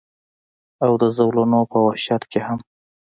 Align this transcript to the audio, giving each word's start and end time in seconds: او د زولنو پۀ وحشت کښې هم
او 0.85 0.91
د 1.01 1.03
زولنو 1.17 1.61
پۀ 1.69 1.77
وحشت 1.87 2.21
کښې 2.31 2.41
هم 2.47 2.59